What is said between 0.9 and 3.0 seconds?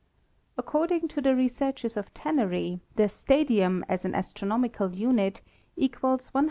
to the researches of Tannery,